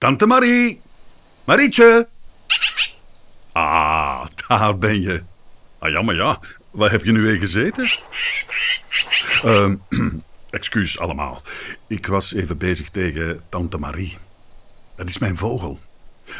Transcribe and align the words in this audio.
Tante 0.00 0.26
Marie! 0.26 0.80
Marietje! 1.44 2.08
Ah, 3.52 4.26
daar 4.48 4.78
ben 4.78 5.00
je. 5.00 5.22
Ah 5.78 5.90
ja, 5.90 6.02
maar 6.02 6.14
ja, 6.14 6.40
waar 6.70 6.90
heb 6.90 7.04
je 7.04 7.12
nu 7.12 7.20
weer 7.22 7.38
gezeten? 7.38 7.88
Ehm, 9.42 9.76
excuus 10.50 10.98
allemaal. 10.98 11.42
Ik 11.86 12.06
was 12.06 12.32
even 12.32 12.58
bezig 12.58 12.88
tegen 12.88 13.40
Tante 13.48 13.78
Marie. 13.78 14.18
Dat 14.96 15.08
is 15.08 15.18
mijn 15.18 15.36
vogel. 15.36 15.78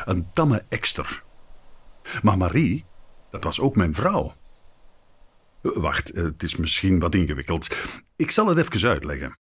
Een 0.05 0.33
tamme 0.33 0.65
ekster. 0.69 1.23
Maar 2.23 2.39
Marie, 2.39 2.85
dat 3.31 3.45
was 3.45 3.61
ook 3.61 3.77
mijn 3.77 3.95
vrouw. 3.95 4.35
Wacht, 5.61 6.09
het 6.15 6.43
is 6.43 6.57
misschien 6.57 6.99
wat 6.99 7.15
ingewikkeld. 7.15 7.69
Ik 8.17 8.31
zal 8.31 8.47
het 8.47 8.59
even 8.59 8.89
uitleggen. 8.89 9.39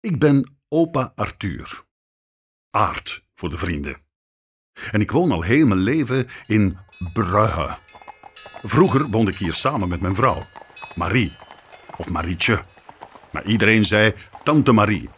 Ik 0.00 0.18
ben 0.18 0.56
opa 0.68 1.12
Arthur. 1.14 1.84
Aard 2.70 3.22
voor 3.42 3.50
de 3.50 3.58
vrienden. 3.58 3.96
En 4.92 5.00
ik 5.00 5.10
woon 5.10 5.32
al 5.32 5.42
heel 5.42 5.66
mijn 5.66 5.80
leven 5.80 6.28
in 6.46 6.78
Brugge. 7.12 7.76
Vroeger 8.62 9.06
woonde 9.06 9.30
ik 9.30 9.36
hier 9.36 9.52
samen 9.52 9.88
met 9.88 10.00
mijn 10.00 10.14
vrouw, 10.14 10.42
Marie. 10.94 11.32
Of 11.96 12.10
Marietje. 12.10 12.64
Maar 13.30 13.44
iedereen 13.44 13.84
zei 13.84 14.14
Tante 14.42 14.72
Marie. 14.72 15.08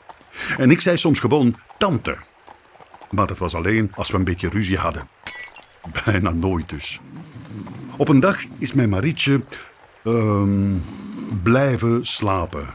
En 0.58 0.70
ik 0.70 0.80
zei 0.80 0.96
soms 0.96 1.18
gewoon 1.18 1.56
Tante. 1.78 2.16
Maar 3.10 3.26
dat 3.26 3.38
was 3.38 3.54
alleen 3.54 3.92
als 3.94 4.10
we 4.10 4.16
een 4.16 4.24
beetje 4.24 4.48
ruzie 4.48 4.78
hadden. 4.78 5.08
Bijna 6.04 6.30
nooit 6.30 6.68
dus. 6.68 7.00
Op 7.96 8.08
een 8.08 8.20
dag 8.20 8.42
is 8.58 8.72
mijn 8.72 8.88
Marietje 8.88 9.44
ehm, 10.04 10.76
blijven 11.42 12.06
slapen. 12.06 12.66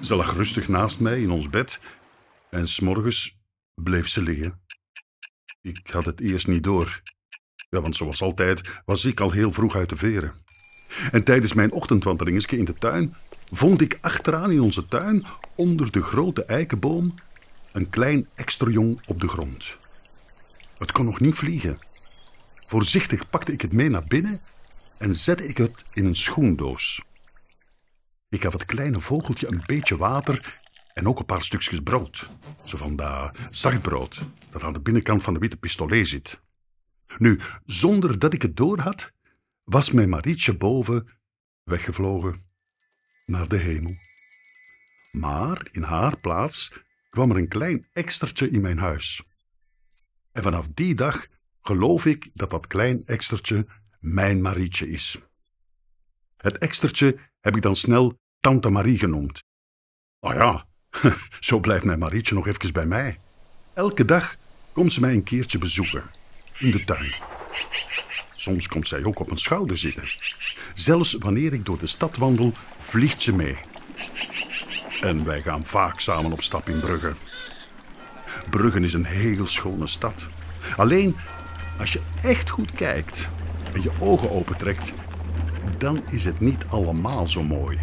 Ze 0.00 0.14
lag 0.14 0.34
rustig 0.34 0.68
naast 0.68 1.00
mij 1.00 1.20
in 1.20 1.30
ons 1.30 1.50
bed 1.50 1.80
en 2.50 2.68
s'morgens 2.68 3.40
bleef 3.74 4.08
ze 4.08 4.22
liggen. 4.22 4.61
Ik 5.62 5.90
had 5.90 6.04
het 6.04 6.20
eerst 6.20 6.46
niet 6.46 6.62
door. 6.62 7.02
Ja, 7.70 7.80
want 7.80 7.96
zoals 7.96 8.22
altijd 8.22 8.80
was 8.84 9.04
ik 9.04 9.20
al 9.20 9.30
heel 9.30 9.52
vroeg 9.52 9.76
uit 9.76 9.88
de 9.88 9.96
veren. 9.96 10.34
En 11.10 11.24
tijdens 11.24 11.52
mijn 11.52 11.72
ochtendwandelingetje 11.72 12.58
in 12.58 12.64
de 12.64 12.74
tuin 12.74 13.14
vond 13.50 13.80
ik 13.80 13.98
achteraan 14.00 14.50
in 14.50 14.60
onze 14.60 14.88
tuin, 14.88 15.24
onder 15.54 15.90
de 15.90 16.02
grote 16.02 16.44
eikenboom, 16.44 17.14
een 17.72 17.90
klein 17.90 18.28
eksterjong 18.34 19.00
op 19.06 19.20
de 19.20 19.28
grond. 19.28 19.76
Het 20.78 20.92
kon 20.92 21.04
nog 21.04 21.20
niet 21.20 21.34
vliegen. 21.34 21.78
Voorzichtig 22.66 23.30
pakte 23.30 23.52
ik 23.52 23.60
het 23.60 23.72
mee 23.72 23.88
naar 23.88 24.04
binnen 24.04 24.40
en 24.98 25.14
zette 25.14 25.48
ik 25.48 25.56
het 25.56 25.84
in 25.92 26.04
een 26.04 26.14
schoendoos. 26.14 27.02
Ik 28.28 28.42
gaf 28.42 28.52
het 28.52 28.64
kleine 28.64 29.00
vogeltje 29.00 29.48
een 29.50 29.62
beetje 29.66 29.96
water 29.96 30.60
en 30.94 31.08
ook 31.08 31.18
een 31.18 31.24
paar 31.24 31.42
stukjes 31.42 31.80
brood. 31.80 32.28
Zo 32.64 32.76
van 32.76 32.96
dat 32.96 33.36
zachtbrood 33.50 34.22
dat 34.50 34.62
aan 34.62 34.72
de 34.72 34.80
binnenkant 34.80 35.22
van 35.22 35.34
de 35.34 35.40
witte 35.40 35.56
pistolet 35.56 36.08
zit. 36.08 36.40
Nu, 37.18 37.40
zonder 37.64 38.18
dat 38.18 38.32
ik 38.32 38.42
het 38.42 38.56
doorhad, 38.56 39.12
was 39.62 39.90
mijn 39.90 40.08
Marietje 40.08 40.56
boven 40.56 41.08
weggevlogen 41.62 42.44
naar 43.26 43.48
de 43.48 43.56
hemel. 43.56 43.94
Maar 45.10 45.68
in 45.72 45.82
haar 45.82 46.16
plaats 46.20 46.72
kwam 47.10 47.30
er 47.30 47.36
een 47.36 47.48
klein 47.48 47.86
ekstertje 47.92 48.50
in 48.50 48.60
mijn 48.60 48.78
huis. 48.78 49.22
En 50.32 50.42
vanaf 50.42 50.66
die 50.74 50.94
dag 50.94 51.26
geloof 51.60 52.06
ik 52.06 52.30
dat 52.34 52.50
dat 52.50 52.66
klein 52.66 53.04
ekstertje 53.04 53.66
mijn 54.00 54.42
Marietje 54.42 54.90
is. 54.90 55.18
Het 56.36 56.58
ekstertje 56.58 57.18
heb 57.40 57.56
ik 57.56 57.62
dan 57.62 57.76
snel 57.76 58.20
Tante 58.40 58.70
Marie 58.70 58.98
genoemd. 58.98 59.42
Ah 60.18 60.34
ja, 60.34 60.66
zo 61.40 61.60
blijft 61.60 61.84
mijn 61.84 61.98
Marietje 61.98 62.34
nog 62.34 62.46
even 62.46 62.72
bij 62.72 62.86
mij. 62.86 63.18
Elke 63.74 64.04
dag 64.04 64.36
komt 64.72 64.92
ze 64.92 65.00
mij 65.00 65.12
een 65.12 65.22
keertje 65.22 65.58
bezoeken, 65.58 66.02
in 66.58 66.70
de 66.70 66.84
tuin. 66.84 67.14
Soms 68.34 68.68
komt 68.68 68.88
zij 68.88 69.04
ook 69.04 69.20
op 69.20 69.26
mijn 69.26 69.38
schouder 69.38 69.78
zitten. 69.78 70.04
Zelfs 70.74 71.16
wanneer 71.18 71.52
ik 71.52 71.64
door 71.64 71.78
de 71.78 71.86
stad 71.86 72.16
wandel, 72.16 72.52
vliegt 72.78 73.22
ze 73.22 73.34
mee. 73.34 73.56
En 75.00 75.24
wij 75.24 75.40
gaan 75.40 75.66
vaak 75.66 76.00
samen 76.00 76.32
op 76.32 76.42
stap 76.42 76.68
in 76.68 76.80
Brugge. 76.80 77.12
Brugge 78.50 78.80
is 78.80 78.92
een 78.92 79.04
heel 79.04 79.46
schone 79.46 79.86
stad. 79.86 80.26
Alleen 80.76 81.16
als 81.78 81.92
je 81.92 82.00
echt 82.22 82.50
goed 82.50 82.72
kijkt 82.72 83.28
en 83.72 83.82
je 83.82 83.90
ogen 83.98 84.30
opentrekt, 84.30 84.92
dan 85.78 86.02
is 86.10 86.24
het 86.24 86.40
niet 86.40 86.64
allemaal 86.68 87.26
zo 87.26 87.42
mooi. 87.42 87.78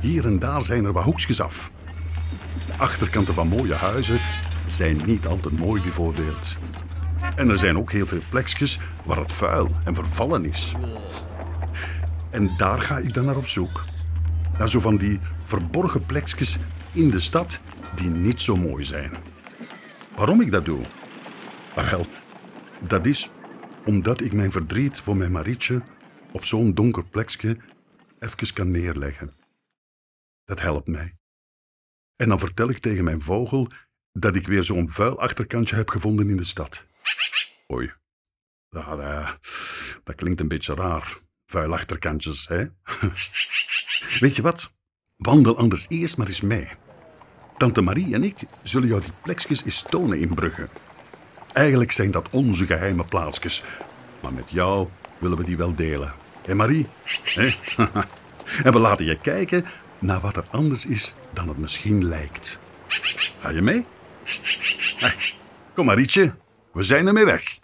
Hier 0.00 0.26
en 0.26 0.38
daar 0.38 0.62
zijn 0.62 0.84
er 0.84 0.92
wat 0.92 1.04
hoekjes 1.04 1.40
af. 1.40 1.70
De 2.66 2.72
achterkanten 2.76 3.34
van 3.34 3.48
mooie 3.48 3.74
huizen 3.74 4.20
zijn 4.66 5.02
niet 5.06 5.26
altijd 5.26 5.58
mooi 5.58 5.82
bijvoorbeeld. 5.82 6.56
En 7.36 7.50
er 7.50 7.58
zijn 7.58 7.78
ook 7.78 7.92
heel 7.92 8.06
veel 8.06 8.22
plekjes 8.28 8.80
waar 9.04 9.16
het 9.16 9.32
vuil 9.32 9.68
en 9.84 9.94
vervallen 9.94 10.44
is. 10.44 10.74
En 12.30 12.56
daar 12.56 12.80
ga 12.80 12.98
ik 12.98 13.14
dan 13.14 13.24
naar 13.24 13.36
op 13.36 13.46
zoek. 13.46 13.84
Naar 14.58 14.70
zo 14.70 14.80
van 14.80 14.96
die 14.96 15.20
verborgen 15.42 16.06
plekjes 16.06 16.58
in 16.92 17.10
de 17.10 17.20
stad 17.20 17.60
die 17.94 18.08
niet 18.08 18.40
zo 18.40 18.56
mooi 18.56 18.84
zijn. 18.84 19.12
Waarom 20.16 20.40
ik 20.40 20.52
dat 20.52 20.64
doe? 20.64 20.80
Ah, 21.74 21.90
wel, 21.90 22.06
dat 22.80 23.06
is 23.06 23.30
omdat 23.84 24.20
ik 24.20 24.32
mijn 24.32 24.50
verdriet 24.50 25.00
voor 25.00 25.16
mijn 25.16 25.32
Marietje 25.32 25.82
op 26.32 26.44
zo'n 26.44 26.74
donker 26.74 27.04
plekje 27.04 27.56
even 28.18 28.54
kan 28.54 28.70
neerleggen. 28.70 29.34
Dat 30.44 30.60
helpt 30.60 30.88
mij. 30.88 31.19
En 32.20 32.28
dan 32.28 32.38
vertel 32.38 32.68
ik 32.68 32.78
tegen 32.78 33.04
mijn 33.04 33.22
vogel 33.22 33.68
dat 34.12 34.36
ik 34.36 34.46
weer 34.46 34.64
zo'n 34.64 34.90
vuil 34.90 35.20
achterkantje 35.20 35.76
heb 35.76 35.88
gevonden 35.88 36.28
in 36.28 36.36
de 36.36 36.44
stad. 36.44 36.84
Oei, 37.72 37.92
dat, 38.68 38.84
dat, 38.84 39.38
dat 40.04 40.14
klinkt 40.14 40.40
een 40.40 40.48
beetje 40.48 40.74
raar. 40.74 41.18
Vuil 41.46 41.72
achterkantjes, 41.72 42.48
hè? 42.48 42.64
Weet 44.24 44.36
je 44.36 44.42
wat? 44.42 44.72
Wandel 45.16 45.58
anders 45.58 45.86
eerst 45.88 46.16
maar 46.16 46.26
eens 46.26 46.40
mee. 46.40 46.68
Tante 47.56 47.80
Marie 47.80 48.14
en 48.14 48.24
ik 48.24 48.36
zullen 48.62 48.88
jou 48.88 49.00
die 49.00 49.12
plekjes 49.22 49.64
eens 49.64 49.82
tonen 49.82 50.18
in 50.18 50.34
Brugge. 50.34 50.68
Eigenlijk 51.52 51.92
zijn 51.92 52.10
dat 52.10 52.30
onze 52.30 52.66
geheime 52.66 53.04
plaatsjes. 53.04 53.64
Maar 54.22 54.32
met 54.32 54.50
jou 54.50 54.88
willen 55.18 55.38
we 55.38 55.44
die 55.44 55.56
wel 55.56 55.74
delen. 55.74 56.12
Hé 56.42 56.54
Marie? 56.54 56.88
Hé? 57.24 57.50
en 58.66 58.72
we 58.72 58.78
laten 58.78 59.06
je 59.06 59.20
kijken 59.20 59.64
naar 60.00 60.20
wat 60.20 60.36
er 60.36 60.44
anders 60.50 60.86
is 60.86 61.14
dan 61.32 61.48
het 61.48 61.58
misschien 61.58 62.08
lijkt. 62.08 62.58
Ga 63.40 63.48
je 63.50 63.62
mee? 63.62 63.86
Kom 65.74 65.86
maar, 65.86 65.96
Rietje. 65.96 66.34
We 66.72 66.82
zijn 66.82 67.06
ermee 67.06 67.24
weg. 67.24 67.58